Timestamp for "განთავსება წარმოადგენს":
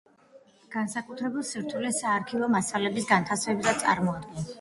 3.13-4.49